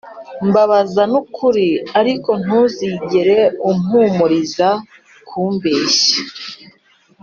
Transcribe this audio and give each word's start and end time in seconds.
mbabaza 0.47 1.03
n'ukuri 1.11 1.67
ariko 1.99 2.31
ntuzigere 2.43 3.39
umpumuriza 3.69 4.69
kubeshya. 5.29 6.17